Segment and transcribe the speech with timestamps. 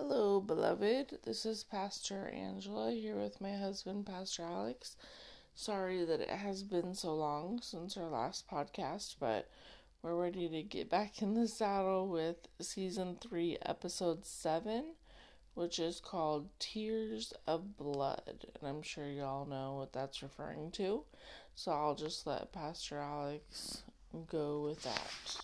[0.00, 1.18] Hello, beloved.
[1.24, 4.94] This is Pastor Angela here with my husband, Pastor Alex.
[5.56, 9.50] Sorry that it has been so long since our last podcast, but
[10.00, 14.94] we're ready to get back in the saddle with season 3, episode 7,
[15.54, 18.46] which is called Tears of Blood.
[18.60, 21.02] And I'm sure y'all know what that's referring to.
[21.56, 23.82] So I'll just let Pastor Alex
[24.28, 25.42] go with that.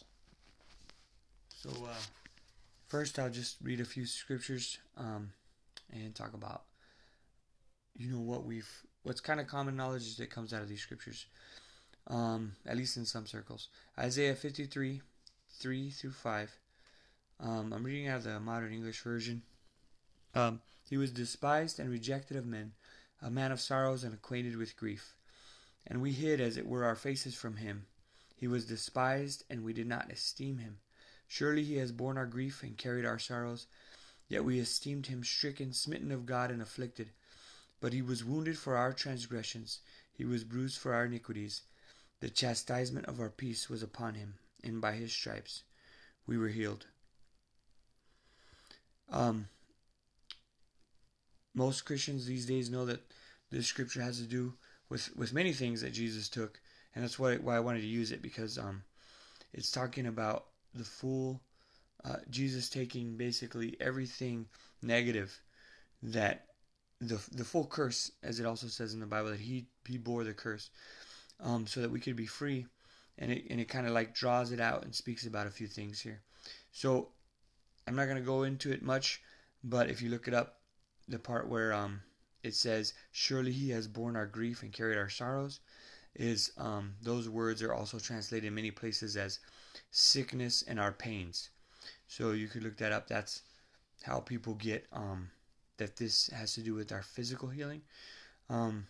[1.49, 2.24] So, uh,
[2.89, 5.33] first, I'll just read a few scriptures um,
[5.93, 6.63] and talk about,
[7.97, 8.71] you know, what we've,
[9.03, 11.27] what's kind of common knowledge that comes out of these scriptures,
[12.09, 13.69] um, at least in some circles.
[13.99, 15.01] Isaiah 53,
[15.61, 16.59] 3 through 5.
[17.41, 19.43] Um, I'm reading out of the modern English version.
[20.35, 22.73] Um, he was despised and rejected of men,
[23.23, 25.15] a man of sorrows and acquainted with grief.
[25.87, 27.87] And we hid, as it were, our faces from him.
[28.37, 30.79] He was despised, and we did not esteem him.
[31.35, 33.67] Surely he has borne our grief and carried our sorrows.
[34.29, 37.11] Yet we esteemed him stricken, smitten of God, and afflicted.
[37.81, 39.81] But he was wounded for our transgressions,
[40.13, 41.63] he was bruised for our iniquities.
[42.21, 45.65] The chastisement of our peace was upon him, and by his stripes
[46.25, 46.87] we were healed.
[49.11, 49.49] Um,
[51.53, 53.11] most Christians these days know that
[53.51, 54.55] this scripture has to do
[54.89, 56.61] with, with many things that Jesus took,
[56.95, 58.85] and that's why, why I wanted to use it because um,
[59.53, 61.41] it's talking about the fool,
[62.05, 64.47] uh, Jesus taking basically everything
[64.83, 65.41] negative
[66.03, 66.47] that
[67.01, 70.25] the the full curse, as it also says in the Bible, that he he bore
[70.25, 70.71] the curse,
[71.41, 72.67] um, so that we could be free,
[73.19, 75.67] and it and it kind of like draws it out and speaks about a few
[75.67, 76.23] things here.
[76.73, 77.09] So
[77.87, 79.23] I'm not gonna go into it much,
[79.63, 80.61] but if you look it up,
[81.09, 82.03] the part where um
[82.43, 85.61] it says, "Surely he has borne our grief and carried our sorrows,"
[86.15, 89.41] is um those words are also translated in many places as
[89.91, 91.51] sickness and our pains.
[92.09, 93.09] So you could look that up.
[93.09, 93.43] That's
[94.03, 95.31] how people get um,
[95.79, 97.83] that this has to do with our physical healing.
[98.51, 98.87] Um,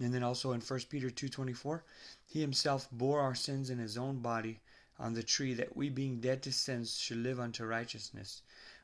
[0.00, 1.82] and then also in 1 Peter 2:24,
[2.26, 4.60] he himself bore our sins in his own body
[4.98, 8.42] on the tree that we being dead to sins should live unto righteousness.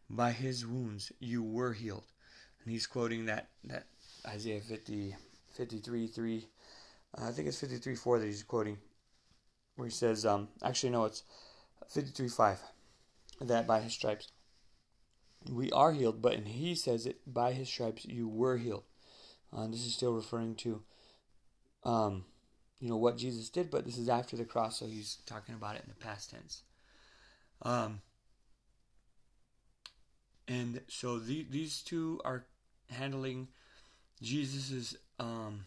[0.08, 2.04] By his wounds you were healed.
[2.62, 3.86] And he's quoting that that
[4.26, 5.16] Isaiah 50
[5.54, 6.48] 53 3
[7.18, 8.78] uh, I think it's 53 4 that he's quoting
[9.76, 11.22] where he says, um, actually, no, it's
[11.88, 12.60] 53 5,
[13.42, 14.28] that by his stripes
[15.50, 18.84] we are healed, but and he says it by his stripes you were healed.
[19.56, 20.82] Uh, this is still referring to,
[21.84, 22.24] um,
[22.80, 25.76] you know, what Jesus did, but this is after the cross, so he's talking about
[25.76, 26.62] it in the past tense.
[27.62, 28.00] Um,
[30.48, 32.46] and so the, these two are
[32.90, 33.48] handling
[34.22, 35.66] Jesus's um,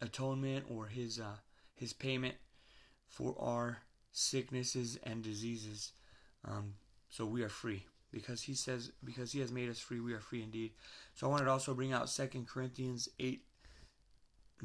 [0.00, 1.36] atonement or his uh,
[1.74, 2.34] his payment
[3.14, 3.78] for our
[4.12, 5.92] sicknesses and diseases.
[6.44, 6.74] Um,
[7.08, 7.84] so we are free.
[8.12, 10.70] Because he says because he has made us free we are free indeed.
[11.14, 13.42] So i wanted to also bring out Second corinthians 8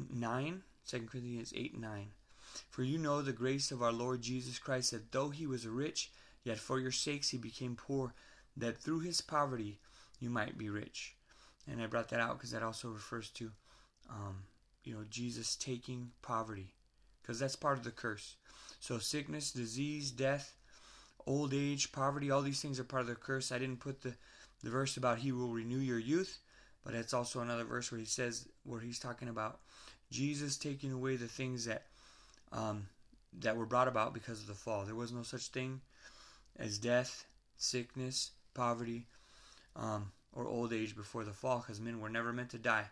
[0.08, 2.06] 9 2 corinthians 8 9
[2.68, 6.12] for you know the grace of our lord jesus christ that though he was rich
[6.44, 8.14] yet for your sakes he became poor
[8.56, 9.80] that through his poverty
[10.20, 11.16] you might be rich.
[11.66, 13.50] And i brought that out because that also refers to
[14.08, 14.44] um,
[14.84, 16.74] you know jesus taking poverty.
[17.20, 18.36] Because that's part of the curse
[18.80, 20.54] so sickness, disease, death,
[21.26, 23.52] old age, poverty, all these things are part of the curse.
[23.52, 24.14] I didn't put the,
[24.64, 26.38] the verse about he will renew your youth,
[26.84, 29.60] but it's also another verse where he says where he's talking about
[30.10, 31.84] Jesus taking away the things that
[32.52, 32.86] um,
[33.38, 34.84] that were brought about because of the fall.
[34.84, 35.80] There was no such thing
[36.58, 37.26] as death,
[37.58, 39.06] sickness, poverty,
[39.76, 42.86] um, or old age before the fall, because men were never meant to die.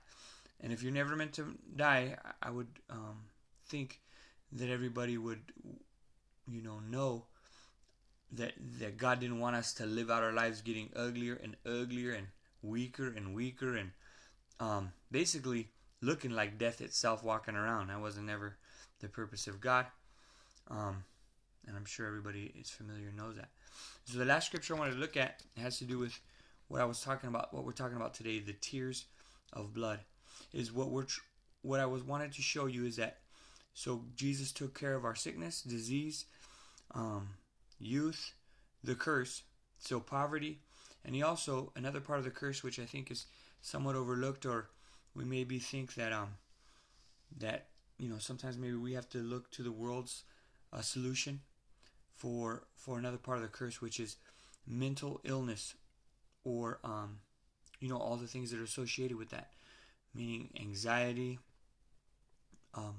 [0.61, 3.19] And if you're never meant to die, I would um,
[3.67, 4.01] think
[4.53, 5.41] that everybody would,
[6.51, 7.25] you know, know
[8.33, 12.13] that that God didn't want us to live out our lives getting uglier and uglier
[12.13, 12.27] and
[12.63, 13.91] weaker and weaker and
[14.61, 15.69] um, basically
[16.01, 17.89] looking like death itself walking around.
[17.89, 18.57] That wasn't ever
[19.01, 19.87] the purpose of God.
[20.71, 21.05] Um,
[21.67, 23.49] and I'm sure everybody is familiar knows that.
[24.05, 26.19] So the last scripture I wanted to look at has to do with
[26.69, 29.05] what I was talking about, what we're talking about today, the tears
[29.53, 30.01] of blood,
[30.53, 31.07] is what we're
[31.63, 33.19] what I was wanted to show you is that
[33.79, 36.25] so Jesus took care of our sickness, disease,
[36.97, 37.29] um,
[37.79, 38.33] youth,
[38.83, 39.45] the curse,
[39.79, 40.59] so poverty,
[41.05, 43.27] and he also another part of the curse which I think is
[43.63, 44.71] somewhat overlooked, or
[45.15, 46.31] we maybe think that um
[47.39, 47.67] that
[47.99, 50.25] you know sometimes maybe we have to look to the world's
[50.73, 51.43] uh, solution
[52.17, 54.17] for for another part of the curse, which is
[54.67, 55.75] mental illness,
[56.43, 57.21] or um
[57.79, 59.51] you know all the things that are associated with that,
[60.13, 61.39] meaning anxiety,
[62.75, 62.97] um,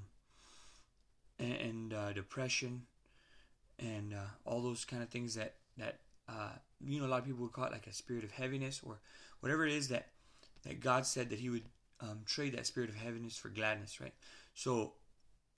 [1.40, 2.82] and, uh, depression
[3.78, 6.50] and uh, all those kind of things that that uh,
[6.84, 9.00] you know, a lot of people would call it like a spirit of heaviness or
[9.40, 10.08] whatever it is that
[10.64, 11.64] that God said that He would
[12.00, 14.14] um, trade that spirit of heaviness for gladness, right?
[14.54, 14.92] So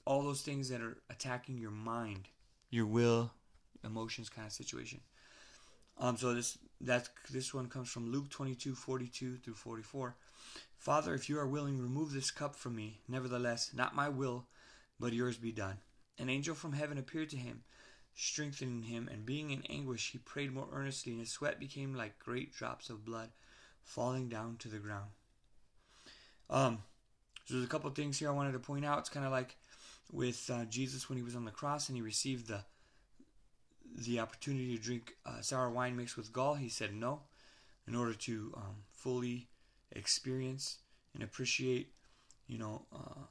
[0.04, 2.28] all those things that are attacking your mind,
[2.70, 3.32] your will,
[3.84, 5.00] emotions, kind of situation.
[5.98, 10.16] Um, so this that this one comes from Luke 22, 42 through 44.
[10.78, 12.98] Father, if you are willing, remove this cup from me.
[13.08, 14.46] Nevertheless, not my will,
[15.02, 15.78] but yours be done.
[16.16, 17.64] An angel from heaven appeared to him,
[18.14, 22.20] strengthening him, and being in anguish, he prayed more earnestly, and his sweat became like
[22.20, 23.30] great drops of blood
[23.82, 25.10] falling down to the ground.
[26.48, 26.84] Um,
[27.44, 29.00] so there's a couple things here I wanted to point out.
[29.00, 29.56] It's kind of like
[30.12, 32.60] with uh, Jesus when he was on the cross and he received the
[33.94, 36.54] the opportunity to drink uh, sour wine mixed with gall.
[36.54, 37.22] He said no,
[37.88, 39.48] in order to um, fully
[39.90, 40.78] experience
[41.12, 41.92] and appreciate,
[42.46, 43.24] you know, uh,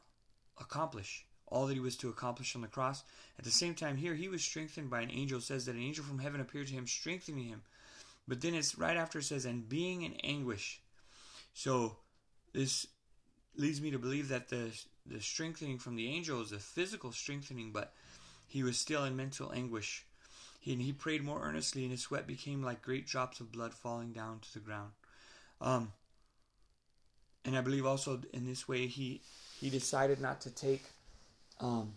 [0.60, 3.04] accomplish all that he was to accomplish on the cross.
[3.38, 5.38] At the same time, here he was strengthened by an angel.
[5.38, 7.62] It says that an angel from heaven appeared to him, strengthening him.
[8.28, 10.82] But then it's right after it says, and being in anguish.
[11.54, 11.98] So
[12.54, 12.88] this
[13.56, 14.72] leads me to believe that the
[15.06, 17.94] the strengthening from the angel is a physical strengthening, but
[18.48, 20.06] he was still in mental anguish.
[20.60, 23.74] He, and he prayed more earnestly, and his sweat became like great drops of blood
[23.74, 24.92] falling down to the ground.
[25.60, 25.92] Um,
[27.44, 29.22] and I believe also in this way he
[29.60, 30.84] he decided not to take
[31.62, 31.94] um,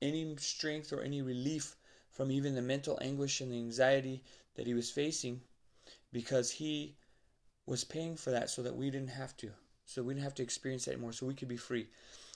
[0.00, 1.76] any strength or any relief
[2.10, 4.22] from even the mental anguish and the anxiety
[4.54, 5.40] that he was facing
[6.12, 6.96] because he
[7.66, 9.50] was paying for that so that we didn't have to
[9.84, 11.86] so we didn't have to experience that anymore so we could be free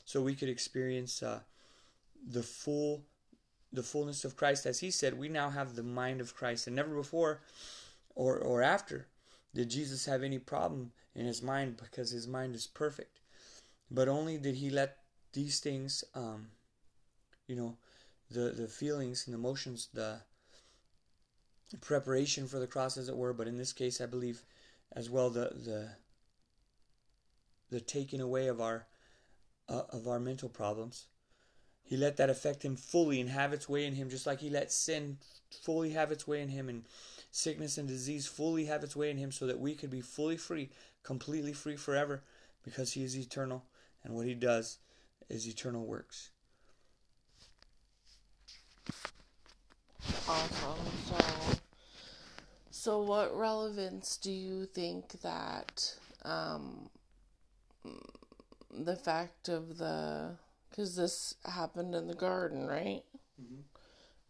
[0.05, 1.41] so we could experience uh,
[2.29, 3.03] the full
[3.73, 4.67] the fullness of christ.
[4.67, 7.41] As he said we now have the mind of christ and never before
[8.15, 9.07] or or after
[9.55, 13.21] did jesus have any problem in his mind because his mind is perfect.
[13.91, 15.04] But only did he let
[15.35, 16.49] these things um,
[17.47, 17.77] you know
[18.31, 20.21] the the feelings and emotions the
[21.81, 24.43] preparation for the cross as it were but in this case i believe
[24.93, 25.89] as well the the
[27.71, 28.87] the taking away of our
[29.69, 31.07] uh, of our mental problems.
[31.83, 34.49] He let that affect him fully and have its way in him, just like he
[34.49, 35.19] let sin
[35.51, 36.85] fully have its way in him and
[37.31, 40.37] sickness and disease fully have its way in him, so that we could be fully
[40.37, 40.71] free,
[41.03, 42.23] completely free forever,
[42.65, 43.65] because he is eternal
[44.03, 44.79] and what he does
[45.29, 46.31] is eternal works.
[50.29, 50.79] Awesome.
[51.06, 51.17] So,
[52.71, 56.88] so what relevance do you think that um,
[58.71, 60.37] the fact of the
[60.71, 63.03] because this happened in the garden, right?
[63.41, 63.61] Mm-hmm.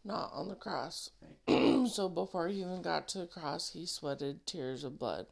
[0.05, 1.11] Not on the cross.
[1.49, 1.89] Right.
[1.89, 5.27] so before he even got to the cross, he sweated tears of blood.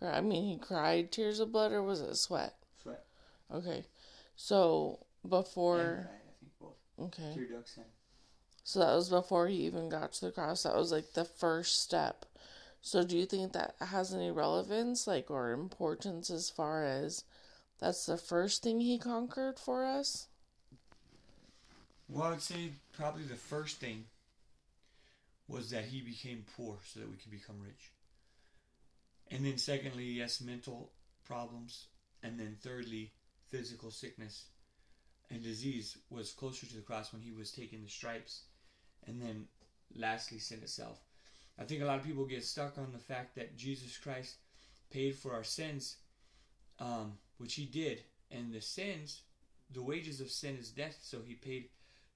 [0.00, 2.54] I mean, he cried tears of blood, or was it sweat?
[2.82, 3.04] Sweat.
[3.52, 3.84] Okay,
[4.36, 6.08] so before.
[6.10, 6.76] I think both.
[6.98, 7.34] Okay.
[7.34, 7.86] Tear ducts and.
[8.64, 10.62] So that was before he even got to the cross.
[10.62, 12.24] That was like the first step.
[12.80, 17.24] So do you think that has any relevance, like, or importance as far as
[17.80, 20.28] that's the first thing he conquered for us?
[22.08, 24.04] Well, I would say probably the first thing
[25.48, 27.90] was that he became poor so that we could become rich.
[29.30, 30.90] And then, secondly, yes, mental
[31.24, 31.86] problems.
[32.22, 33.12] And then, thirdly,
[33.52, 34.46] physical sickness
[35.30, 38.42] and disease was closer to the cross when he was taking the stripes.
[39.06, 39.46] And then,
[39.94, 40.98] lastly, sin itself.
[41.58, 44.36] I think a lot of people get stuck on the fact that Jesus Christ
[44.90, 45.96] paid for our sins
[46.80, 48.02] um, which he did.
[48.30, 49.20] And the sins,
[49.72, 51.68] the wages of sin is death, so he paid,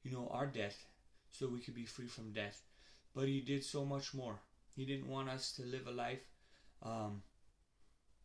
[0.02, 0.86] you know, our death
[1.32, 2.62] so we could be free from death.
[3.14, 4.36] But he did so much more.
[4.74, 6.24] He didn't want us to live a life
[6.82, 7.22] um,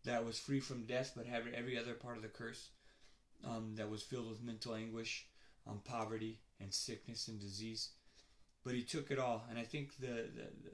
[0.06, 2.70] that was free from death, but have every other part of the curse
[3.46, 5.28] um, that was filled with mental anguish,
[5.68, 7.90] um, poverty, and sickness and disease.
[8.64, 10.72] But he took it all, and I think the, the, the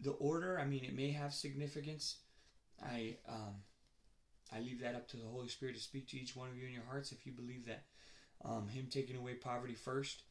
[0.00, 0.58] the order.
[0.58, 2.16] I mean, it may have significance.
[2.82, 3.62] I um,
[4.52, 6.66] I leave that up to the Holy Spirit to speak to each one of you
[6.66, 7.84] in your hearts if you believe that
[8.44, 10.22] um, Him taking away poverty first.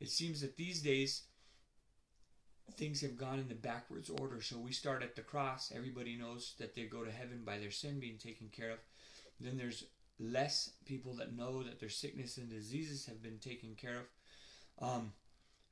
[0.00, 1.22] It seems that these days
[2.72, 4.40] things have gone in the backwards order.
[4.40, 5.72] So we start at the cross.
[5.74, 8.78] Everybody knows that they go to heaven by their sin being taken care of.
[9.40, 9.84] Then there's
[10.18, 14.88] less people that know that their sickness and diseases have been taken care of.
[14.88, 15.12] Um,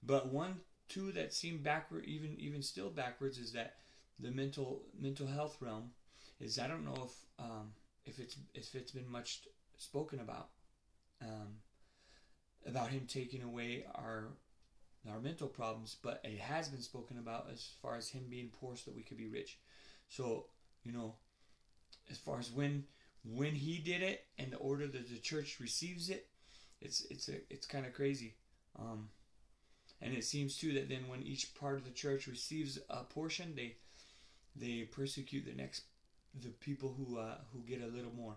[0.03, 3.77] but one, two that seem backward, even even still backwards, is that
[4.19, 5.91] the mental mental health realm
[6.41, 7.73] is I don't know if um,
[8.05, 9.43] if it's if it's been much
[9.77, 10.49] spoken about
[11.23, 11.59] um,
[12.67, 14.29] about him taking away our
[15.11, 18.77] our mental problems, but it has been spoken about as far as him being poor
[18.77, 19.59] so that we could be rich.
[20.09, 20.47] So
[20.85, 21.15] you know,
[22.11, 22.85] as far as when
[23.25, 26.27] when he did it and the order that the church receives it,
[26.81, 28.35] it's it's a, it's kind of crazy.
[28.79, 29.11] Um,
[30.01, 33.55] And it seems too that then when each part of the church receives a portion,
[33.55, 33.77] they
[34.57, 35.85] they persecute the next
[36.35, 38.37] the people who uh, who get a little more,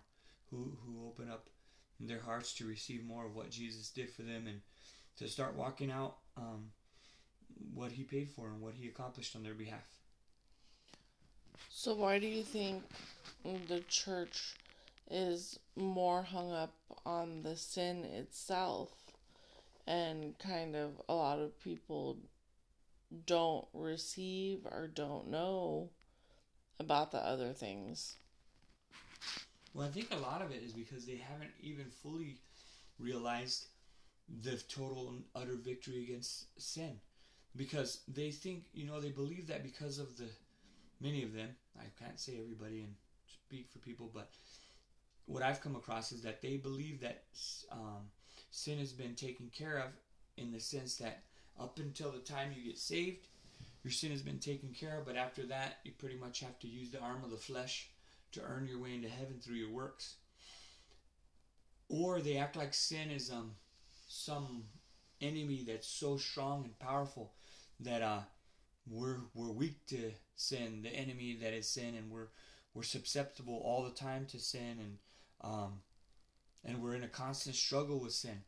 [0.51, 1.50] who who open up
[2.00, 4.62] their hearts to receive more of what Jesus did for them and
[5.18, 6.72] to start walking out um,
[7.74, 9.88] what He paid for and what He accomplished on their behalf.
[11.70, 12.84] So why do you think
[13.68, 14.56] the church
[15.10, 18.92] is more hung up on the sin itself
[19.88, 22.18] and kind of a lot of people
[23.26, 25.90] don't receive or don't know
[26.80, 28.16] about the other things.
[29.74, 32.38] Well, I think a lot of it is because they haven't even fully
[33.00, 33.68] realized
[34.44, 37.00] the total and utter victory against sin.
[37.56, 40.28] Because they think, you know, they believe that because of the
[41.00, 42.94] many of them, I can't say everybody and
[43.28, 44.30] speak for people, but
[45.25, 47.24] what I've come across is that they believe that
[47.72, 48.10] um,
[48.51, 49.89] sin has been taken care of
[50.38, 51.24] in the sense that
[51.60, 53.27] up until the time you get saved,
[53.84, 56.67] your sin has been taken care of, but after that, you pretty much have to
[56.67, 57.89] use the arm of the flesh
[58.34, 60.15] to earn your way into heaven through your works.
[61.88, 63.51] Or they act like sin is um
[64.08, 64.63] some
[65.22, 67.34] enemy that's so strong and powerful
[67.79, 68.22] that uh
[68.89, 72.27] we're we're weak to sin, the enemy that is sin, and we're
[72.74, 74.98] we're susceptible all the time to sin, and
[75.46, 75.82] um,
[76.64, 78.42] and we're in a constant struggle with sin.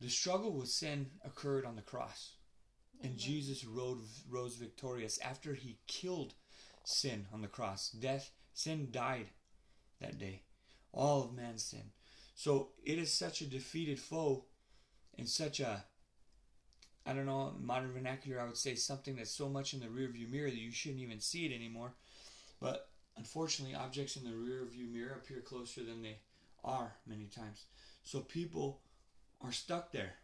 [0.00, 2.36] The struggle with sin occurred on the cross,
[3.02, 6.34] and Jesus rose rose victorious after he killed
[6.84, 7.90] sin on the cross.
[7.90, 9.26] Death, sin died
[10.00, 10.42] that day,
[10.92, 11.92] all of man's sin.
[12.34, 14.46] So it is such a defeated foe,
[15.16, 15.84] and such a
[17.06, 20.30] I don't know, modern vernacular, I would say something that's so much in the rearview
[20.30, 21.92] mirror that you shouldn't even see it anymore.
[22.60, 26.18] But unfortunately, objects in the rearview mirror appear closer than they
[26.64, 27.64] are many times.
[28.02, 28.80] So people
[29.42, 30.14] are stuck there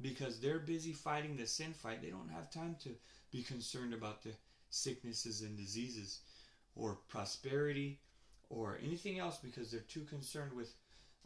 [0.00, 2.02] because they're busy fighting the sin fight.
[2.02, 2.90] They don't have time to
[3.30, 4.32] be concerned about the
[4.70, 6.20] sicknesses and diseases
[6.74, 8.00] or prosperity
[8.50, 10.74] or anything else because they're too concerned with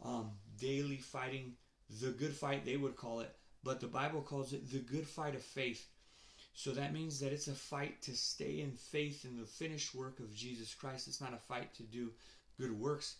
[0.03, 1.53] um, daily fighting
[2.01, 5.35] the good fight, they would call it, but the Bible calls it the good fight
[5.35, 5.87] of faith.
[6.59, 10.19] So that means that it's a fight to stay in faith in the finished work
[10.19, 11.07] of Jesus Christ.
[11.07, 12.11] It's not a fight to do
[12.59, 13.15] good works.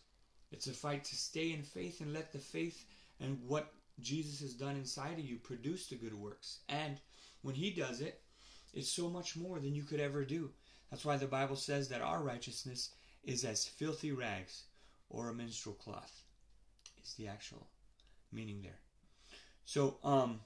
[0.51, 2.83] It's a fight to stay in faith and let the faith
[3.21, 6.57] and what Jesus has done inside of you produce the good works.
[6.67, 6.99] And
[7.41, 8.19] when He does it,
[8.73, 10.49] it's so much more than you could ever do.
[10.91, 12.89] That's why the Bible says that our righteousness
[13.23, 14.63] is as filthy rags
[15.09, 16.23] or a minstrel cloth,
[17.01, 17.67] is the actual
[18.33, 18.79] meaning there.
[19.63, 20.41] So, um,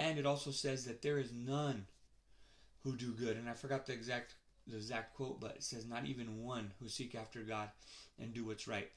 [0.00, 1.86] and it also says that there is none
[2.82, 3.36] who do good.
[3.36, 4.34] And I forgot the exact
[4.66, 7.68] the exact quote, but it says not even one who seek after God
[8.18, 8.88] and do what's right.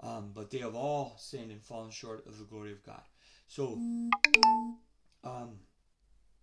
[0.00, 3.02] Um, but they have all sinned and fallen short of the glory of God.
[3.48, 3.78] So,
[5.24, 5.58] um,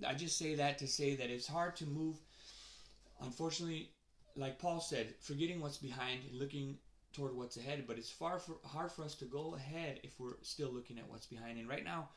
[0.05, 2.17] I just say that to say that it's hard to move.
[3.21, 3.91] Unfortunately,
[4.35, 6.77] like Paul said, forgetting what's behind and looking
[7.13, 10.41] toward what's ahead, but it's far for, hard for us to go ahead if we're
[10.41, 11.59] still looking at what's behind.
[11.59, 12.09] And right now,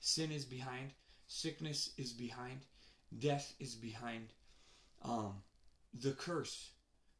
[0.00, 0.92] sin is behind,
[1.32, 2.60] sickness is behind,
[3.18, 4.28] death is behind,
[5.02, 5.34] um,
[6.00, 6.70] the curse,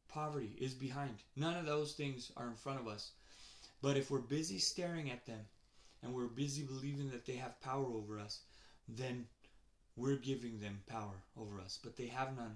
[0.07, 1.15] poverty is behind.
[1.35, 3.11] None of those things are in front of us.
[3.81, 5.39] But if we're busy staring at them
[6.01, 8.41] and we're busy believing that they have power over us,
[8.87, 9.25] then
[9.95, 11.79] we're giving them power over us.
[11.83, 12.55] But they have none.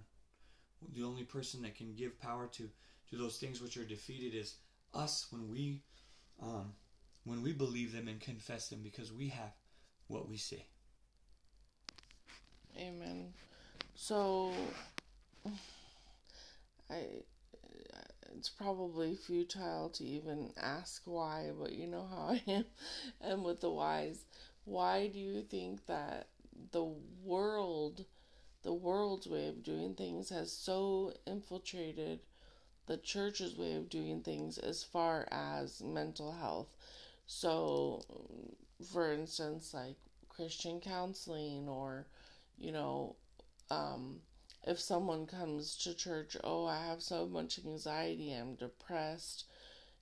[0.94, 2.70] The only person that can give power to,
[3.10, 4.56] to those things which are defeated is
[4.94, 5.82] us when we
[6.42, 6.74] um,
[7.24, 9.52] when we believe them and confess them because we have
[10.08, 10.64] what we say.
[12.78, 13.34] Amen.
[13.96, 14.54] So
[16.90, 17.24] I
[18.36, 22.66] it's probably futile to even ask why, but you know how I am
[23.22, 24.26] and with the whys.
[24.66, 26.28] Why do you think that
[26.72, 26.84] the
[27.24, 28.06] world
[28.64, 32.20] the world's way of doing things has so infiltrated
[32.88, 36.68] the church's way of doing things as far as mental health.
[37.28, 38.04] So,
[38.92, 39.96] for instance, like
[40.30, 42.08] Christian counseling, or,
[42.58, 43.16] you know,
[43.70, 44.20] um,
[44.64, 49.46] if someone comes to church, oh, I have so much anxiety, I'm depressed,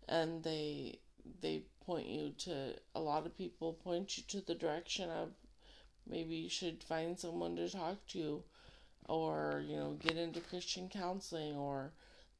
[0.07, 0.99] and they
[1.41, 5.31] they point you to a lot of people point you to the direction of
[6.07, 8.43] maybe you should find someone to talk to
[9.09, 11.91] or you know get into christian counseling or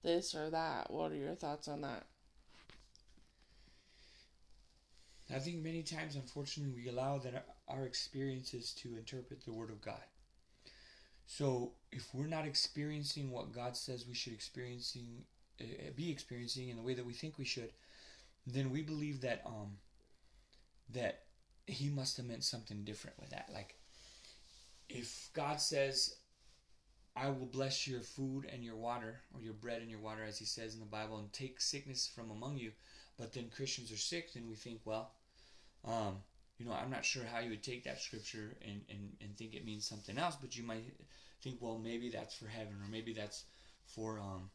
[0.06, 0.92] this or that.
[0.92, 2.06] What are your thoughts on that?
[5.34, 9.82] I think many times, unfortunately, we allow that our experiences to interpret the Word of
[9.82, 10.04] God.
[11.28, 15.24] So, if we're not experiencing what God says we should experiencing,
[15.60, 17.72] uh, be experiencing in the way that we think we should,
[18.46, 19.78] then we believe that um,
[20.94, 21.24] that
[21.66, 23.50] he must have meant something different with that.
[23.52, 23.76] Like,
[24.88, 26.16] if God says,
[27.16, 30.38] I will bless your food and your water, or your bread and your water, as
[30.38, 32.72] he says in the Bible, and take sickness from among you,
[33.18, 35.12] but then Christians are sick, then we think, well,
[35.86, 36.18] um,
[36.58, 39.54] you know, I'm not sure how you would take that scripture and, and, and think
[39.54, 40.84] it means something else, but you might
[41.42, 43.44] think, well, maybe that's for heaven, or maybe that's
[43.86, 44.50] for um,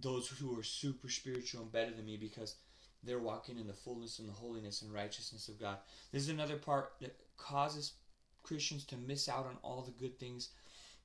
[0.00, 2.56] those who are super spiritual and better than me because
[3.02, 5.78] they're walking in the fullness and the holiness and righteousness of God.
[6.12, 7.92] This is another part that causes
[8.42, 10.50] Christians to miss out on all the good things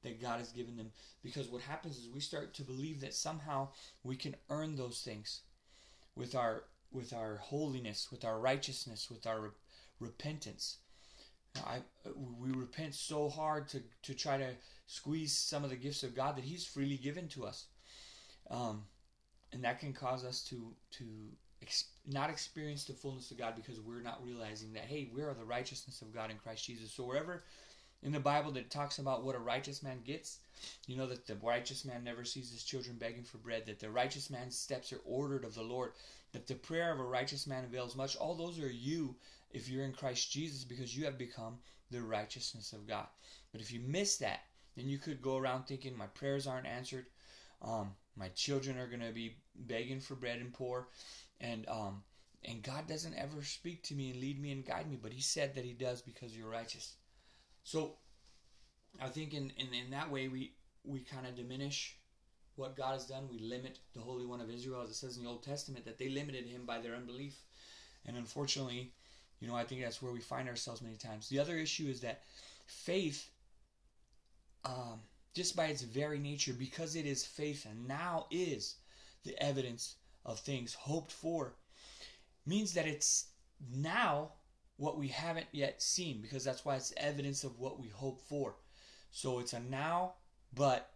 [0.03, 0.91] that God has given them
[1.23, 3.67] because what happens is we start to believe that somehow
[4.03, 5.41] we can earn those things
[6.15, 9.53] with our with our holiness, with our righteousness, with our
[10.01, 10.77] repentance.
[11.65, 11.79] I
[12.15, 14.49] we repent so hard to to try to
[14.87, 17.65] squeeze some of the gifts of God that He's freely given to us,
[18.49, 18.83] um,
[19.53, 21.05] and that can cause us to to
[21.61, 25.33] ex- not experience the fullness of God because we're not realizing that hey, we are
[25.33, 26.91] the righteousness of God in Christ Jesus.
[26.91, 27.43] So wherever
[28.03, 30.39] in the Bible that talks about what a righteous man gets,
[30.87, 33.89] you know that the righteous man never sees his children begging for bread, that the
[33.89, 35.91] righteous man's steps are ordered of the Lord,
[36.31, 38.15] that the prayer of a righteous man avails much.
[38.15, 39.15] All those are you
[39.53, 41.57] if you're in Christ Jesus because you have become
[41.89, 43.07] the righteousness of God.
[43.51, 44.41] But if you miss that,
[44.75, 47.05] then you could go around thinking my prayers aren't answered.
[47.61, 50.87] Um, my children are going to be begging for bread and poor,
[51.39, 52.03] and um,
[52.43, 55.21] and God doesn't ever speak to me and lead me and guide me, but He
[55.21, 56.95] said that He does because you're righteous.
[57.63, 57.97] So
[58.99, 60.53] I think in, in, in that way we
[60.83, 61.97] we kind of diminish
[62.55, 63.27] what God has done.
[63.29, 65.97] We limit the Holy One of Israel, as it says in the Old Testament, that
[65.97, 67.35] they limited Him by their unbelief,
[68.05, 68.93] and unfortunately,
[69.41, 71.27] you know, I think that's where we find ourselves many times.
[71.27, 72.21] The other issue is that
[72.67, 73.29] faith,
[74.63, 75.01] um,
[75.33, 78.75] just by its very nature, because it is faith and now is
[79.25, 79.95] the evidence
[80.25, 81.55] of things hoped for,
[82.45, 83.29] means that it's
[83.75, 84.31] now
[84.77, 88.55] what we haven't yet seen, because that's why it's evidence of what we hope for.
[89.11, 90.13] So it's a now,
[90.53, 90.91] but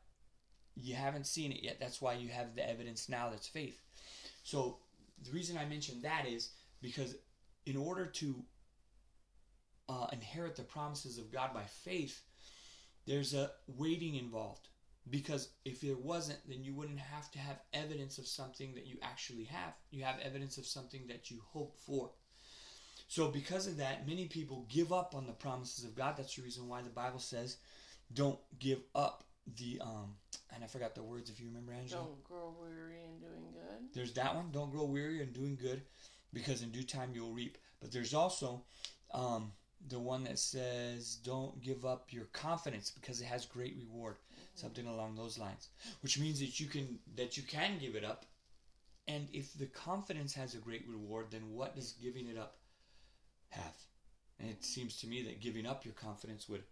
[0.76, 1.80] you haven't seen it yet.
[1.80, 3.82] That's why you have the evidence now that's faith.
[4.44, 4.78] So
[5.24, 7.16] the reason I mentioned that is because
[7.66, 8.44] in order to
[9.90, 12.22] uh, inherit the promises of God by faith,
[13.06, 14.68] there's a waiting involved.
[15.08, 18.98] Because if there wasn't, then you wouldn't have to have evidence of something that you
[19.04, 19.74] actually have.
[19.92, 22.10] You have evidence of something that you hope for.
[23.08, 26.16] So, because of that, many people give up on the promises of God.
[26.18, 27.58] That's the reason why the Bible says,
[28.12, 29.24] "Don't give up
[29.58, 30.16] the." Um,
[30.54, 31.30] and I forgot the words.
[31.30, 32.04] If you remember, Angela.
[32.04, 33.94] Don't grow weary in doing good.
[33.94, 34.50] There's that one.
[34.52, 35.84] Don't grow weary in doing good,
[36.36, 37.58] because in due time you'll reap.
[37.82, 38.62] But there's also
[39.14, 39.54] um,
[39.88, 44.18] the one that says, "Don't give up your confidence because it has great reward."
[44.54, 45.70] Something along those lines,
[46.02, 48.26] which means that you can that you can give it up,
[49.08, 52.58] and if the confidence has a great reward, then what does giving it up
[53.50, 53.76] have?
[54.40, 56.64] And it seems to me that giving up your confidence would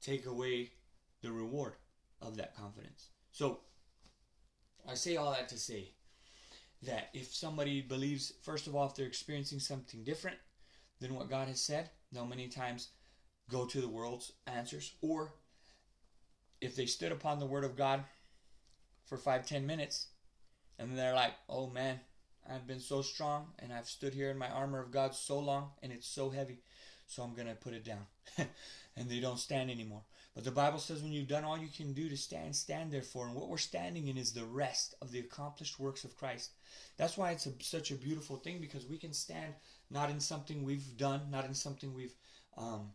[0.00, 0.70] take away
[1.22, 1.74] the reward
[2.20, 3.08] of that confidence.
[3.32, 3.60] So
[4.88, 5.92] I say all that to say
[6.86, 10.36] that if somebody believes, first of all, if they're experiencing something different
[11.00, 12.88] than what God has said, they'll many times
[13.50, 14.94] go to the world's answers.
[15.00, 15.34] Or
[16.60, 18.04] if they stood upon the Word of God
[19.06, 20.08] for five, ten minutes,
[20.78, 22.00] and they're like, oh man,
[22.50, 25.70] I've been so strong, and I've stood here in my armor of God so long,
[25.82, 26.60] and it's so heavy,
[27.06, 28.06] so I'm going to put it down.
[28.96, 30.02] and they don't stand anymore.
[30.34, 33.26] But the Bible says when you've done all you can do to stand, stand therefore.
[33.26, 36.50] And what we're standing in is the rest of the accomplished works of Christ.
[36.96, 39.54] That's why it's a, such a beautiful thing because we can stand
[39.90, 42.14] not in something we've done, not in something we've
[42.56, 42.90] um,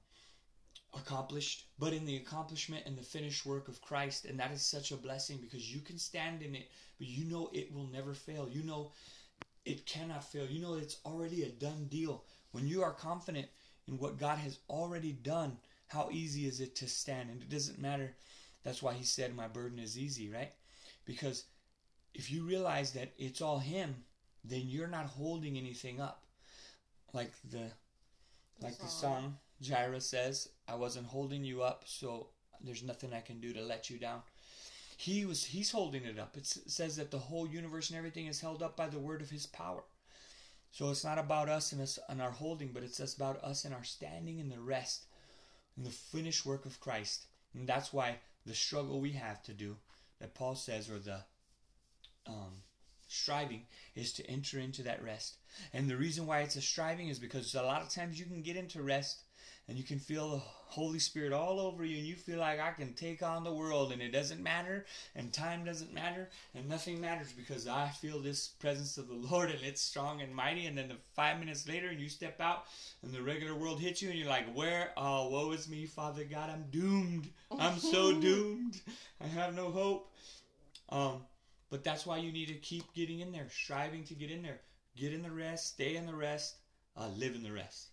[0.93, 4.25] accomplished, but in the accomplishment and the finished work of Christ.
[4.25, 7.49] And that is such a blessing because you can stand in it, but you know
[7.53, 8.49] it will never fail.
[8.51, 8.91] You know
[9.65, 10.45] it cannot fail.
[10.45, 12.23] You know it's already a done deal.
[12.51, 13.47] When you are confident
[13.87, 15.57] in what God has already done,
[15.89, 17.29] how easy is it to stand?
[17.29, 18.15] And it doesn't matter.
[18.63, 20.51] That's why he said, My burden is easy, right?
[21.05, 21.45] Because
[22.13, 23.95] if you realize that it's all him,
[24.43, 26.23] then you're not holding anything up.
[27.13, 27.71] Like the
[28.61, 32.27] like the song Jireh says, I wasn't holding you up, so
[32.61, 34.21] there's nothing I can do to let you down.
[34.97, 36.35] He was he's holding it up.
[36.37, 39.21] It's, it says that the whole universe and everything is held up by the word
[39.21, 39.83] of his power.
[40.71, 43.65] So it's not about us and us and our holding, but it's just about us
[43.65, 45.05] and our standing in the rest
[45.79, 47.25] in the finished work of Christ.
[47.55, 49.77] And that's why the struggle we have to do,
[50.19, 51.21] that Paul says, or the
[52.27, 52.61] um,
[53.07, 53.65] striving,
[53.95, 55.37] is to enter into that rest.
[55.73, 58.43] And the reason why it's a striving is because a lot of times you can
[58.43, 59.23] get into rest
[59.69, 62.71] and you can feel the Holy Spirit all over you, and you feel like I
[62.71, 66.99] can take on the world, and it doesn't matter, and time doesn't matter, and nothing
[66.99, 70.65] matters because I feel this presence of the Lord, and it's strong and mighty.
[70.65, 72.65] And then the five minutes later, and you step out,
[73.03, 74.91] and the regular world hits you, and you're like, "Where?
[74.97, 76.49] Oh, woe is me, Father God!
[76.49, 77.29] I'm doomed.
[77.59, 78.81] I'm so doomed.
[79.21, 80.11] I have no hope."
[80.89, 81.21] Um,
[81.69, 84.61] but that's why you need to keep getting in there, striving to get in there,
[84.97, 86.55] get in the rest, stay in the rest,
[86.97, 87.89] uh, live in the rest.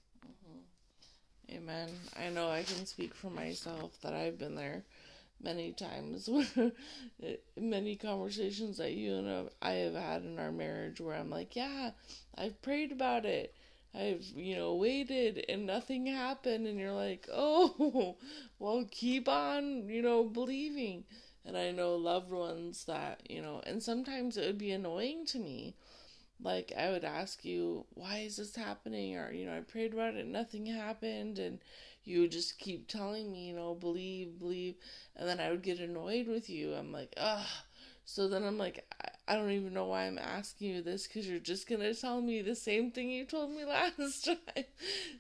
[1.51, 1.89] Amen.
[2.17, 4.85] I know I can speak for myself that I've been there
[5.43, 6.29] many times.
[7.57, 11.91] many conversations that you and I have had in our marriage where I'm like, yeah,
[12.37, 13.55] I've prayed about it.
[13.95, 16.67] I've, you know, waited and nothing happened.
[16.67, 18.17] And you're like, oh,
[18.59, 21.05] well, keep on, you know, believing.
[21.45, 25.39] And I know loved ones that, you know, and sometimes it would be annoying to
[25.39, 25.77] me
[26.43, 29.17] like I would ask you, why is this happening?
[29.17, 31.39] Or, you know, I prayed about it, nothing happened.
[31.39, 31.59] And
[32.05, 34.77] you would just keep telling me, you know, believe, believe.
[35.17, 36.75] And then I would get annoyed with you.
[36.75, 37.47] I'm like, ugh.
[38.09, 38.87] So then I'm like,
[39.27, 42.21] I don't even know why I'm asking you this because you're just going to tell
[42.21, 44.65] me the same thing you told me last time.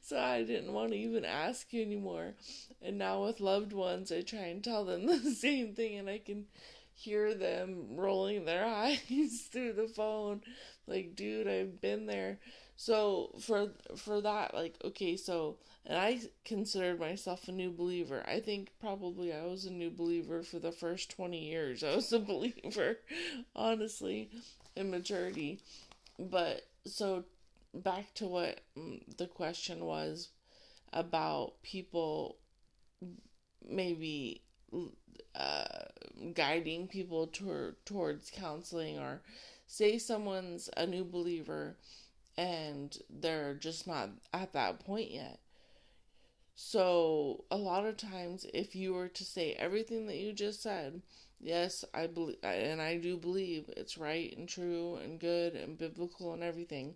[0.03, 2.35] so I didn't want to even ask you anymore.
[2.81, 6.19] And now with loved ones, I try and tell them the same thing and I
[6.19, 6.47] can
[6.97, 10.43] hear them rolling their eyes through the phone
[10.87, 12.39] like, dude, I've been there.
[12.77, 15.57] So for for that, like, okay, so
[15.87, 18.23] and I considered myself a new believer.
[18.27, 21.83] I think probably I was a new believer for the first twenty years.
[21.83, 22.99] I was a believer,
[23.55, 24.31] honestly,
[24.75, 25.61] in maturity.
[26.19, 27.25] But so
[27.75, 30.29] back to what mm, the question was
[30.93, 32.37] about people
[33.69, 34.43] maybe
[35.35, 35.65] uh,
[36.35, 39.21] guiding people toward towards counseling or
[39.67, 41.77] say someone's a new believer
[42.37, 45.39] and they're just not at that point yet.
[46.59, 51.03] So, a lot of times, if you were to say everything that you just said,
[51.39, 56.33] yes, I believe, and I do believe it's right and true and good and biblical
[56.33, 56.95] and everything,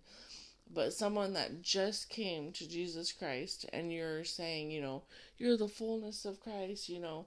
[0.72, 5.02] but someone that just came to Jesus Christ and you're saying, you know,
[5.36, 7.26] you're the fullness of Christ, you know,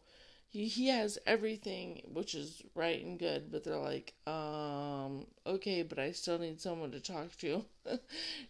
[0.53, 5.97] he he has everything which is right and good but they're like um okay but
[5.97, 7.65] i still need someone to talk to.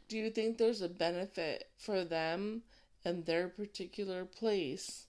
[0.10, 2.64] Do you think there's a benefit for them
[3.06, 5.08] and their particular place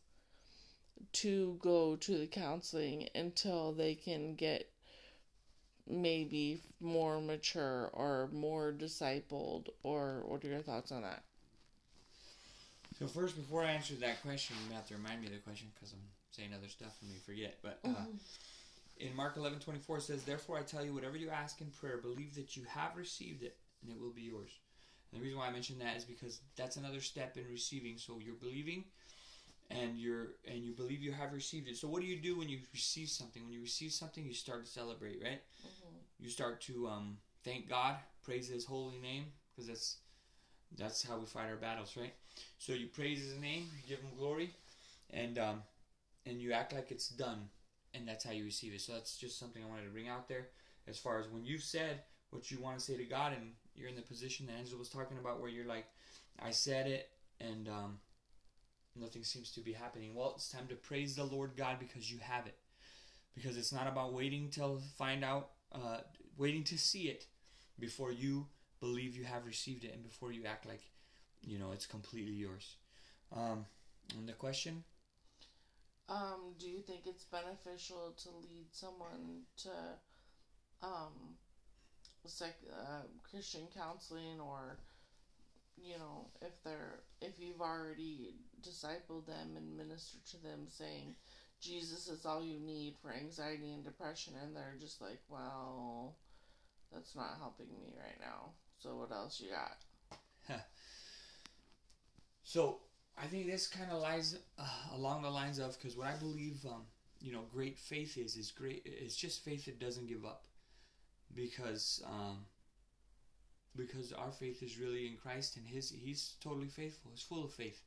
[1.13, 4.71] to go to the counseling until they can get
[5.87, 11.23] maybe more mature or more discipled or what are your thoughts on that?
[12.99, 15.67] So first before i answer that question you have to remind me of the question
[15.75, 17.59] because i'm saying other stuff and we forget.
[17.63, 18.17] But uh, mm-hmm.
[18.99, 21.99] in Mark eleven twenty four says, Therefore I tell you, whatever you ask in prayer,
[21.99, 24.51] believe that you have received it, and it will be yours.
[25.13, 27.99] And the reason why I mention that is because that's another step in receiving.
[27.99, 28.85] So you're believing,
[29.71, 31.77] and you're and you believe you have received it.
[31.77, 33.43] So what do you do when you receive something?
[33.45, 35.41] When you receive something, you start to celebrate, right?
[35.63, 35.97] Mm-hmm.
[36.19, 39.99] You start to um, thank God, praise His holy name, because that's
[40.77, 42.15] that's how we fight our battles, right?
[42.59, 44.51] So you praise His name, you give Him glory,
[45.11, 45.63] and um,
[46.27, 47.49] and you act like it's done,
[47.93, 48.81] and that's how you receive it.
[48.81, 50.49] So that's just something I wanted to bring out there.
[50.87, 53.89] As far as when you've said what you want to say to God, and you're
[53.89, 55.87] in the position that Angela was talking about, where you're like,
[56.43, 57.09] I said it,
[57.41, 57.99] and um,
[58.97, 60.15] nothing seems to be happening.
[60.15, 62.57] Well, it's time to praise the Lord God because you have it.
[63.35, 65.99] Because it's not about waiting till find out, uh,
[66.37, 67.27] waiting to see it
[67.79, 68.47] before you
[68.81, 70.83] believe you have received it, and before you act like,
[71.43, 72.77] you know, it's completely yours.
[73.35, 73.67] Um,
[74.17, 74.85] and the question
[76.09, 79.71] um, do you think it's beneficial to lead someone to
[80.83, 81.37] um,
[82.41, 84.79] like uh, Christian counseling or
[85.77, 91.15] you know if they're if you've already discipled them and ministered to them saying
[91.61, 96.17] Jesus is all you need for anxiety and depression and they're just like well
[96.93, 98.51] that's not helping me right now.
[98.79, 100.61] So what else you got?
[102.45, 102.79] So
[103.17, 106.65] I think this kind of lies uh, along the lines of because what I believe,
[106.67, 106.83] um,
[107.21, 108.83] you know, great faith is is great.
[108.85, 110.45] It's just faith that doesn't give up,
[111.35, 112.39] because um,
[113.77, 117.11] because our faith is really in Christ and His He's totally faithful.
[117.13, 117.81] He's full of faith,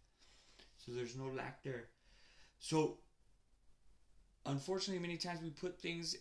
[0.78, 1.86] so there's no lack there.
[2.60, 2.98] So,
[4.46, 6.16] unfortunately, many times we put things,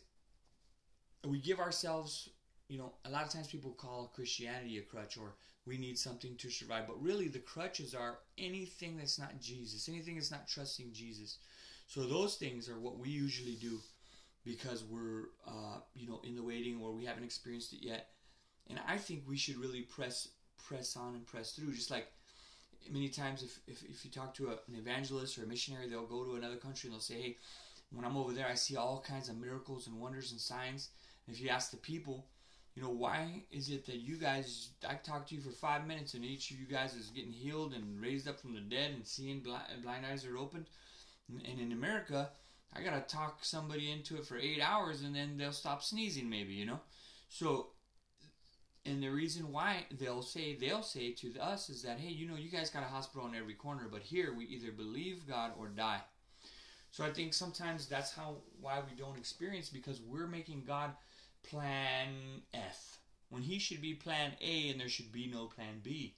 [1.25, 2.31] we give ourselves.
[2.69, 5.35] You know, a lot of times people call Christianity a crutch or
[5.67, 6.87] we need something to survive.
[6.87, 11.39] But really, the crutches are anything that's not Jesus, anything that's not trusting Jesus.
[11.87, 13.81] So those things are what we usually do
[14.45, 18.11] because we're, uh, you know, in the waiting or we haven't experienced it yet.
[18.69, 20.29] And I think we should really press
[20.67, 21.73] press on and press through.
[21.73, 22.09] Just like
[22.91, 26.07] many times if, if, if you talk to a, an evangelist or a missionary, they'll
[26.07, 27.37] go to another country and they'll say, hey,
[27.93, 30.91] when I'm over there, I see all kinds of miracles and wonders and signs.
[31.27, 32.27] And if you ask the people,
[32.77, 36.12] you know, why is it that you guys, I talked to you for five minutes
[36.12, 39.07] and each of you guys is getting healed and raised up from the dead and
[39.07, 40.67] seeing blind, blind eyes are opened?
[41.29, 42.29] And in America,
[42.77, 46.53] I gotta talk somebody into it for eight hours and then they'll stop sneezing, maybe,
[46.53, 46.81] you know?
[47.31, 47.69] So,
[48.85, 52.37] and the reason why they'll say, they'll say to us is that, hey, you know,
[52.37, 55.69] you guys got a hospital on every corner, but here we either believe God or
[55.69, 56.03] die.
[56.91, 60.91] So I think sometimes that's how why we don't experience because we're making God
[61.51, 66.15] plan F when he should be plan A and there should be no plan B,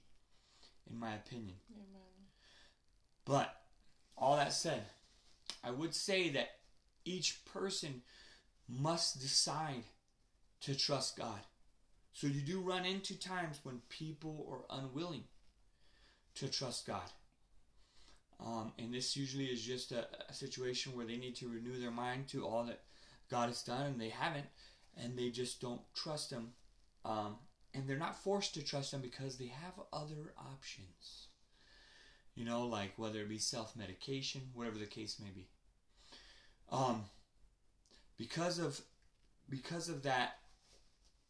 [0.89, 1.55] in my opinion.
[1.71, 2.27] Amen.
[3.25, 3.55] But
[4.17, 4.83] all that said,
[5.63, 6.49] I would say that
[7.05, 8.01] each person
[8.67, 9.83] must decide
[10.61, 11.39] to trust God.
[12.13, 15.23] So you do run into times when people are unwilling
[16.35, 17.09] to trust God.
[18.45, 21.91] Um, and this usually is just a, a, situation where they need to renew their
[21.91, 22.79] mind to all that
[23.29, 24.45] God has done, and they haven't,
[25.01, 26.49] and they just don't trust Him.
[27.05, 27.37] Um,
[27.73, 31.27] and they're not forced to trust Him because they have other options.
[32.35, 35.47] You know, like whether it be self medication, whatever the case may be.
[36.71, 37.05] Um,
[38.17, 38.79] because of
[39.49, 40.37] because of that,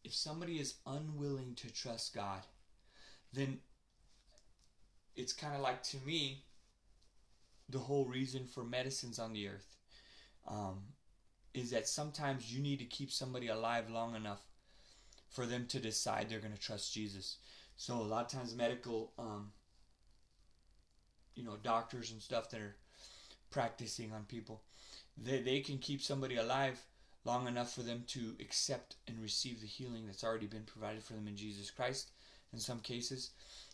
[0.04, 2.42] if somebody is unwilling to trust God,
[3.32, 3.58] then
[5.16, 6.44] it's kind of like to me
[7.68, 9.76] the whole reason for medicines on the earth
[10.46, 10.82] um,
[11.54, 14.42] is that sometimes you need to keep somebody alive long enough
[15.28, 17.38] for them to decide they're going to trust Jesus.
[17.76, 19.52] So a lot of times medical, um,
[21.34, 22.76] you know, doctors and stuff that are
[23.50, 24.62] practicing on people,
[25.16, 26.78] they, they can keep somebody alive
[27.24, 31.14] long enough for them to accept and receive the healing that's already been provided for
[31.14, 32.10] them in Jesus Christ
[32.52, 33.30] in some cases.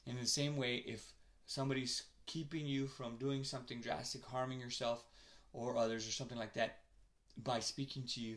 [0.06, 1.12] In the same way, if
[1.46, 5.04] somebody's keeping you from doing something drastic, harming yourself
[5.52, 6.78] or others or something like that
[7.42, 8.36] by speaking to you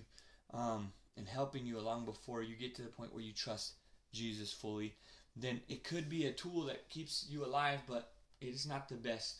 [0.53, 3.73] um, and helping you along before you get to the point where you trust
[4.13, 4.95] Jesus fully,
[5.35, 8.95] then it could be a tool that keeps you alive, but it is not the
[8.95, 9.39] best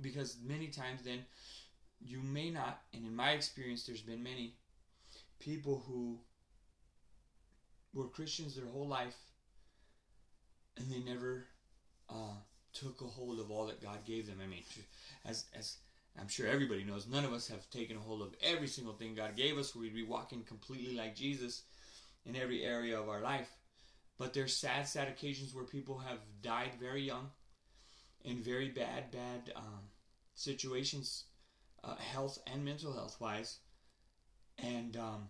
[0.00, 1.20] because many times then
[2.00, 4.54] you may not, and in my experience, there's been many
[5.40, 6.18] people who
[7.92, 9.16] were Christians their whole life
[10.76, 11.46] and they never
[12.08, 12.36] uh,
[12.72, 14.38] took a hold of all that God gave them.
[14.42, 14.62] I mean,
[15.24, 15.76] as as
[16.20, 19.36] I'm sure everybody knows, none of us have taken hold of every single thing God
[19.36, 19.74] gave us.
[19.74, 21.62] We'd be walking completely like Jesus
[22.26, 23.48] in every area of our life.
[24.18, 27.30] But there's sad, sad occasions where people have died very young
[28.24, 29.90] in very bad, bad um,
[30.34, 31.24] situations,
[31.84, 33.58] uh, health and mental health wise.
[34.58, 35.28] And um,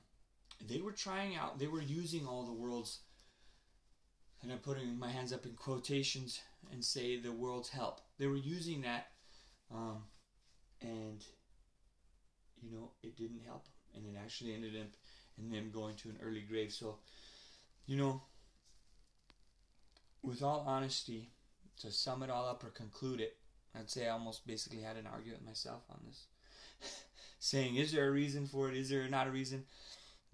[0.66, 3.01] they were trying out, they were using all the world's,
[4.42, 6.40] and I'm putting my hands up in quotations,
[6.72, 8.01] and say the world's help.
[8.18, 9.09] They were using that,
[9.72, 10.05] um,
[10.82, 11.24] and
[12.62, 14.88] you know it didn't help, and it actually ended up
[15.38, 16.72] in them going to an early grave.
[16.72, 16.96] So,
[17.86, 18.22] you know,
[20.22, 21.30] with all honesty,
[21.80, 23.36] to sum it all up or conclude it,
[23.78, 26.26] I'd say I almost basically had an argument myself on this,
[27.38, 28.76] saying, is there a reason for it?
[28.76, 29.64] Is there not a reason?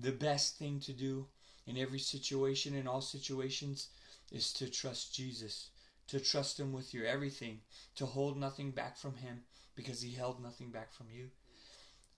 [0.01, 1.27] The best thing to do
[1.67, 3.89] in every situation, in all situations,
[4.33, 5.69] is to trust Jesus
[6.09, 7.61] to trust Him with your everything,
[7.97, 9.43] to hold nothing back from Him
[9.75, 11.29] because He held nothing back from you.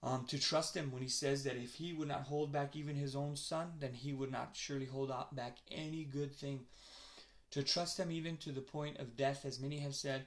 [0.02, 2.96] Um, to trust Him when He says that if He would not hold back even
[2.96, 6.60] His own Son, then He would not surely hold back any good thing.
[7.52, 10.24] To trust Him even to the point of death, as many have said,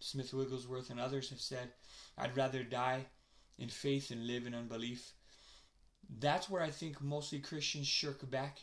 [0.00, 1.68] Smith Wigglesworth and others have said,
[2.16, 3.04] I'd rather die
[3.58, 5.12] in faith than live in unbelief.
[6.18, 8.58] That's where I think mostly Christians shirk back.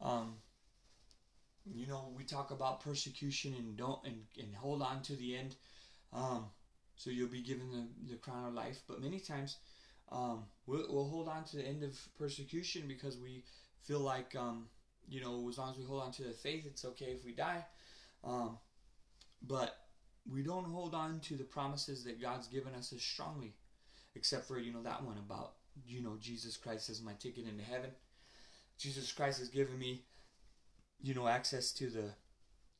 [0.00, 0.36] Um,
[1.64, 5.56] you know, we talk about persecution and don't and, and hold on to the end.
[6.12, 6.46] Um,
[6.96, 8.80] so you'll be given the, the crown of life.
[8.88, 9.56] But many times,
[10.10, 13.44] um, we'll, we'll hold on to the end of persecution because we
[13.82, 14.66] feel like, um,
[15.08, 17.32] you know, as long as we hold on to the faith, it's okay if we
[17.32, 17.64] die.
[18.24, 18.58] Um,
[19.46, 19.76] but
[20.30, 23.54] we don't hold on to the promises that God's given us as strongly,
[24.14, 25.52] except for, you know, that one about,
[25.86, 27.90] you know, Jesus Christ as my ticket into heaven.
[28.78, 30.02] Jesus Christ has given me
[31.02, 32.10] you know, access to the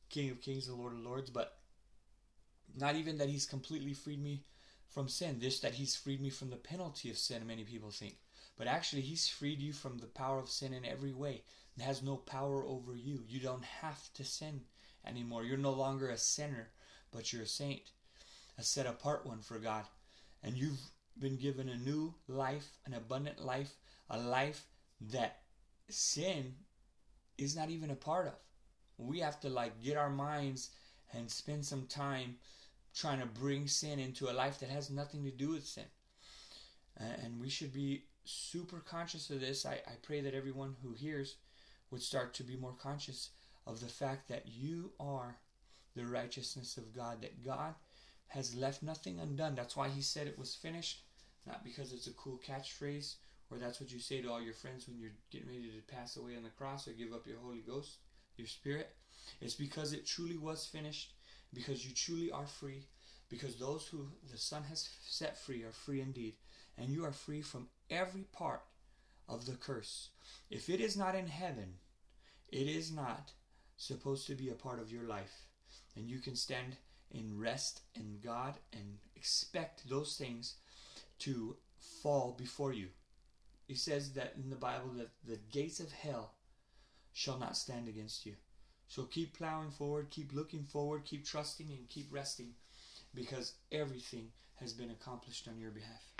[0.09, 1.57] King of Kings and Lord of Lords, but
[2.75, 4.43] not even that he's completely freed me
[4.89, 5.39] from sin.
[5.39, 8.15] Just that he's freed me from the penalty of sin, many people think.
[8.57, 11.43] But actually, he's freed you from the power of sin in every way.
[11.79, 13.23] Has no power over you.
[13.27, 14.61] You don't have to sin
[15.05, 15.43] anymore.
[15.43, 16.69] You're no longer a sinner,
[17.11, 17.91] but you're a saint,
[18.57, 19.83] a set apart one for God.
[20.41, 20.79] And you've
[21.19, 23.75] been given a new life, an abundant life,
[24.09, 24.65] a life
[25.11, 25.41] that
[25.89, 26.55] sin
[27.37, 28.33] is not even a part of.
[28.97, 30.71] We have to like get our minds
[31.13, 32.35] and spend some time
[32.95, 35.85] trying to bring sin into a life that has nothing to do with sin.
[36.97, 39.65] And we should be super conscious of this.
[39.65, 41.35] I, I pray that everyone who hears
[41.91, 43.29] would start to be more conscious
[43.65, 45.37] of the fact that you are
[45.95, 47.75] the righteousness of God, that God
[48.27, 49.55] has left nothing undone.
[49.55, 51.03] That's why he said it was finished,
[51.45, 53.15] not because it's a cool catchphrase
[53.49, 56.17] or that's what you say to all your friends when you're getting ready to pass
[56.17, 57.97] away on the cross or give up your Holy Ghost,
[58.35, 58.95] your spirit.
[59.41, 61.13] It's because it truly was finished,
[61.53, 62.87] because you truly are free,
[63.29, 66.35] because those who the Son has set free are free indeed,
[66.77, 68.61] and you are free from every part
[69.27, 70.09] of the curse.
[70.49, 71.75] If it is not in heaven,
[72.49, 73.31] it is not
[73.75, 75.43] supposed to be a part of your life.
[75.95, 76.77] And you can stand
[77.11, 80.55] in rest in God and expect those things
[81.19, 81.55] to
[82.01, 82.87] fall before you.
[83.67, 86.33] He says that in the Bible that the gates of hell
[87.13, 88.35] shall not stand against you.
[88.87, 92.53] So keep plowing forward, keep looking forward, keep trusting, and keep resting
[93.13, 96.13] because everything has been accomplished on your behalf.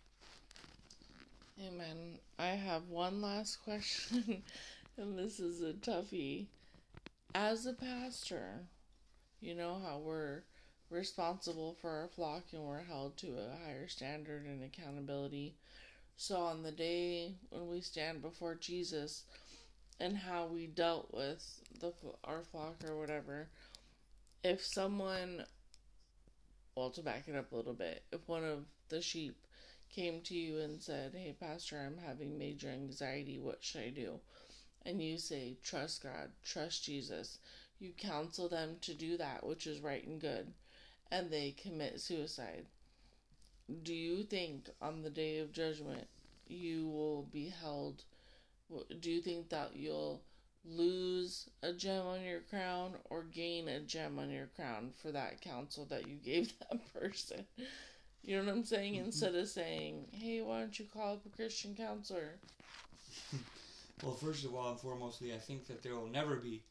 [1.65, 2.19] Amen.
[2.37, 4.43] I have one last question,
[4.97, 6.45] and this is a toughie.
[7.33, 8.65] As a pastor,
[9.41, 10.43] you know how we're
[10.89, 15.55] responsible for our flock and we're held to a higher standard and accountability.
[16.15, 19.23] So, on the day when we stand before Jesus
[19.99, 23.49] and how we dealt with the our flock or whatever,
[24.43, 25.43] if someone,
[26.75, 29.35] well, to back it up a little bit, if one of the sheep
[29.89, 33.39] came to you and said, Hey, Pastor, I'm having major anxiety.
[33.39, 34.19] What should I do?
[34.85, 37.39] And you say, Trust God, trust Jesus.
[37.79, 40.53] You counsel them to do that, which is right and good,
[41.11, 42.65] and they commit suicide.
[43.83, 46.07] Do you think on the day of judgment
[46.47, 48.03] you will be held?
[49.01, 50.21] Do you think that you'll
[50.65, 55.41] lose a gem on your crown or gain a gem on your crown for that
[55.41, 57.45] counsel that you gave that person?
[58.23, 58.95] You know what I'm saying?
[58.95, 59.05] Mm-hmm.
[59.05, 62.39] Instead of saying, hey, why don't you call up a Christian counselor?
[64.03, 66.61] well, first of all and foremostly, I think that there will never be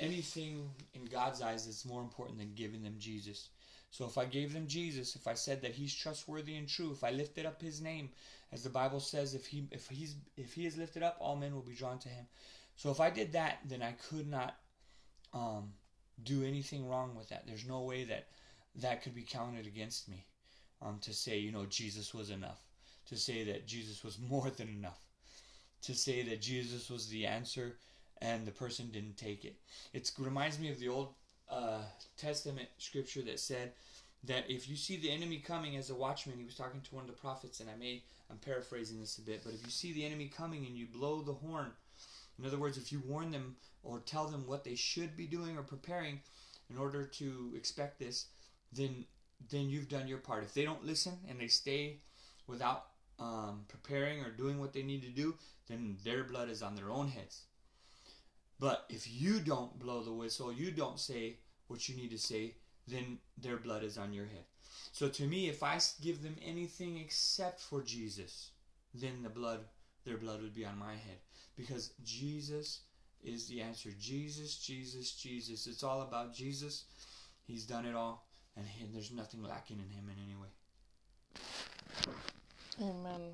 [0.00, 3.50] anything in God's eyes that's more important than giving them Jesus.
[3.90, 7.02] So if I gave them Jesus, if I said that he's trustworthy and true, if
[7.02, 8.10] I lifted up his name,
[8.52, 11.54] as the Bible says, if he if he's if he is lifted up, all men
[11.54, 12.26] will be drawn to him.
[12.76, 14.56] So if I did that, then I could not
[15.34, 15.72] um,
[16.22, 17.46] do anything wrong with that.
[17.46, 18.28] There's no way that
[18.76, 20.24] that could be counted against me
[20.80, 22.62] um, to say, you know, Jesus was enough,
[23.08, 25.00] to say that Jesus was more than enough,
[25.82, 27.76] to say that Jesus was the answer
[28.20, 29.56] and the person didn't take it.
[29.92, 31.14] It reminds me of the Old
[31.50, 31.82] uh,
[32.16, 33.72] Testament scripture that said
[34.24, 37.04] that if you see the enemy coming as a watchman, he was talking to one
[37.04, 39.92] of the prophets, and I may, I'm paraphrasing this a bit, but if you see
[39.92, 41.70] the enemy coming and you blow the horn,
[42.38, 45.56] in other words, if you warn them or tell them what they should be doing
[45.56, 46.20] or preparing
[46.70, 48.26] in order to expect this,
[48.72, 49.04] then
[49.50, 50.42] then you've done your part.
[50.42, 51.98] If they don't listen and they stay
[52.48, 52.86] without
[53.20, 55.36] um, preparing or doing what they need to do,
[55.68, 57.42] then their blood is on their own heads.
[58.60, 61.36] But if you don't blow the whistle, you don't say
[61.68, 62.54] what you need to say,
[62.86, 64.44] then their blood is on your head.
[64.92, 68.50] So to me, if I give them anything except for Jesus,
[68.94, 69.60] then the blood,
[70.04, 71.18] their blood would be on my head.
[71.56, 72.80] Because Jesus
[73.22, 73.90] is the answer.
[73.98, 75.66] Jesus, Jesus, Jesus.
[75.66, 76.84] It's all about Jesus.
[77.46, 80.48] He's done it all and, he, and there's nothing lacking in him in any way.
[82.80, 83.32] Amen.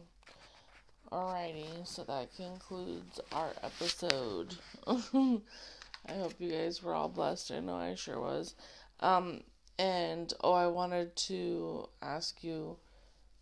[1.12, 4.57] Alrighty, so that concludes our episode.
[4.87, 7.53] I hope you guys were all blessed.
[7.53, 8.55] I know I sure was.
[9.01, 9.43] Um,
[9.79, 12.79] and oh, I wanted to ask you,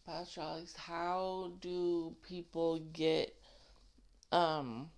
[0.07, 3.35] Pastor Alex, how do people get
[4.33, 4.91] um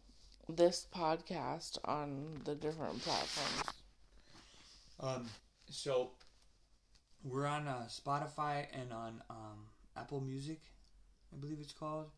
[0.48, 3.62] this podcast on the different platforms?
[5.00, 5.28] Um,
[5.68, 6.12] so
[7.22, 10.60] we're on uh, Spotify and on um, Apple Music,
[11.32, 12.10] I believe it's called.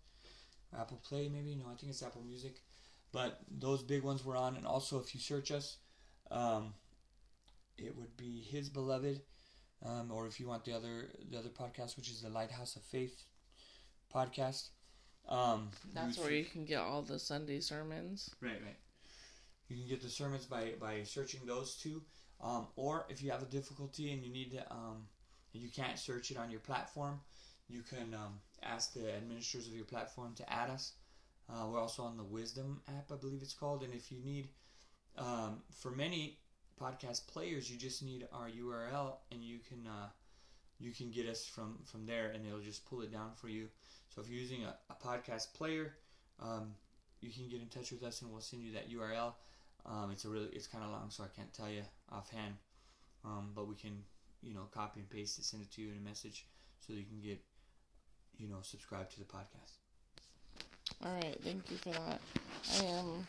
[0.79, 1.55] Apple Play, maybe.
[1.55, 2.61] No, I think it's Apple Music.
[3.12, 4.57] But those big ones we're on.
[4.57, 5.79] And also, if you search us,
[6.31, 6.75] um,
[7.79, 9.21] it would be His Beloved.
[9.85, 12.83] Um, or if you want the other the other podcast, which is the Lighthouse of
[12.83, 13.25] Faith
[14.12, 14.69] podcast.
[15.29, 18.31] Um, That's where you can get all the Sunday sermons.
[18.41, 18.77] Right, right.
[19.69, 22.03] You can get the sermons by by searching those two.
[22.41, 25.09] Um, or if you have a difficulty and you need to, um,
[25.53, 27.21] you can't search it on your platform,
[27.69, 30.92] you can um, ask the administrators of your platform to add us.
[31.48, 33.83] Uh, we're also on the Wisdom app, I believe it's called.
[33.83, 34.48] And if you need,
[35.17, 36.38] um, for many
[36.81, 40.08] podcast players, you just need our URL, and you can uh,
[40.79, 43.69] you can get us from from there, and it'll just pull it down for you.
[44.14, 45.94] So if you're using a, a podcast player,
[46.42, 46.75] um,
[47.21, 49.35] you can get in touch with us, and we'll send you that URL.
[49.87, 52.54] Um, it's a really it's kind of long, so I can't tell you offhand
[53.27, 54.02] um, but we can
[54.42, 56.46] you know copy and paste it, send it to you in a message
[56.81, 57.40] so you can get
[58.39, 59.79] you know subscribe to the podcast.
[61.05, 62.21] All right, thank you for that.
[62.81, 63.27] I am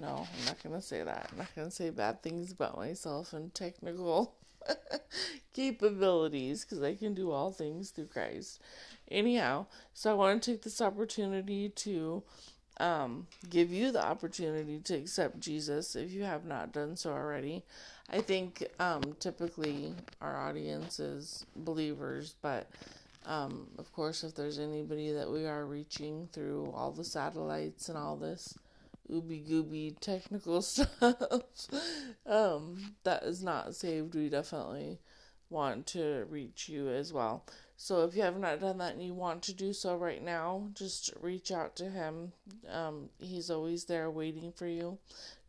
[0.00, 1.28] no, I'm not gonna say that.
[1.32, 4.34] I'm not gonna say bad things about myself and technical
[5.52, 8.60] capabilities because I can do all things through Christ.
[9.10, 12.22] Anyhow, so I want to take this opportunity to
[12.78, 17.64] um, give you the opportunity to accept Jesus if you have not done so already.
[18.08, 22.70] I think um, typically our audience is believers, but
[23.26, 27.98] um, of course, if there's anybody that we are reaching through all the satellites and
[27.98, 28.56] all this
[29.10, 31.14] ooby gooby technical stuff
[32.26, 34.98] um, that is not saved, we definitely
[35.50, 37.44] want to reach you as well.
[37.76, 40.68] So if you have not done that and you want to do so right now,
[40.74, 42.32] just reach out to him.
[42.70, 44.98] Um, he's always there waiting for you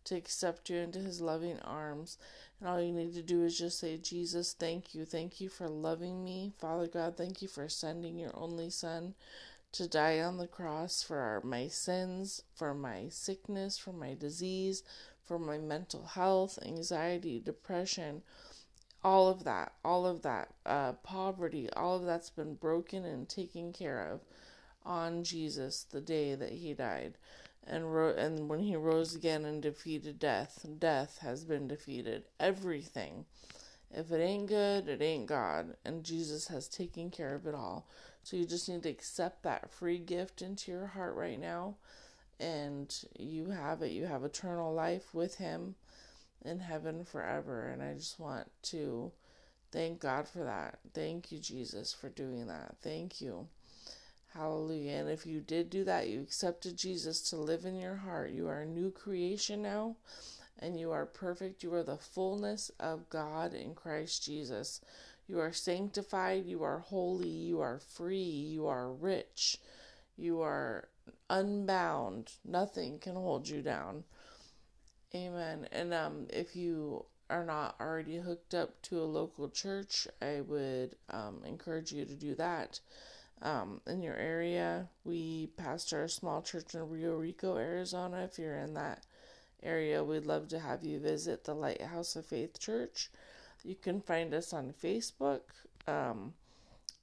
[0.05, 2.17] to accept you into his loving arms.
[2.61, 5.03] And all you need to do is just say, Jesus, thank you.
[5.03, 6.53] Thank you for loving me.
[6.59, 9.15] Father God, thank you for sending your only son
[9.71, 14.83] to die on the cross for our, my sins, for my sickness, for my disease,
[15.23, 18.21] for my mental health, anxiety, depression,
[19.03, 23.73] all of that, all of that, uh, poverty, all of that's been broken and taken
[23.73, 24.21] care of
[24.85, 27.17] on Jesus the day that he died.
[27.65, 32.25] And ro- and when he rose again and defeated death, death has been defeated.
[32.39, 33.25] Everything.
[33.93, 35.75] If it ain't good, it ain't God.
[35.85, 37.87] And Jesus has taken care of it all.
[38.23, 41.75] So you just need to accept that free gift into your heart right now.
[42.39, 43.91] And you have it.
[43.91, 45.75] You have eternal life with Him
[46.43, 47.67] in heaven forever.
[47.67, 49.11] And I just want to
[49.71, 50.79] thank God for that.
[50.93, 52.75] Thank you, Jesus, for doing that.
[52.81, 53.47] Thank you.
[54.33, 54.93] Hallelujah.
[54.93, 58.31] And if you did do that, you accepted Jesus to live in your heart.
[58.31, 59.97] You are a new creation now,
[60.57, 61.63] and you are perfect.
[61.63, 64.79] You are the fullness of God in Christ Jesus.
[65.27, 69.57] You are sanctified, you are holy, you are free, you are rich,
[70.17, 70.87] you are
[71.29, 72.33] unbound.
[72.45, 74.03] Nothing can hold you down.
[75.13, 75.67] Amen.
[75.71, 80.95] And um, if you are not already hooked up to a local church, I would
[81.09, 82.79] um, encourage you to do that.
[83.41, 88.23] Um, in your area, we pastor a small church in Rio Rico, Arizona.
[88.23, 89.03] If you're in that
[89.63, 93.09] area, we'd love to have you visit the Lighthouse of Faith Church.
[93.63, 95.41] You can find us on Facebook.
[95.87, 96.33] Um,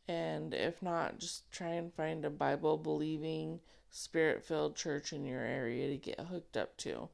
[0.07, 3.61] and if not, just try and find a Bible believing,
[3.91, 7.09] spirit filled church in your area to get hooked up to.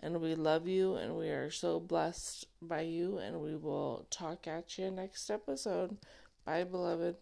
[0.00, 3.18] And we love you and we are so blessed by you.
[3.18, 5.96] And we will talk at you next episode.
[6.44, 7.16] Bye, beloved.